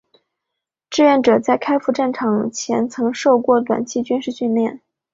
[0.89, 4.81] 志愿者在开赴战场前曾受过短期军事训练。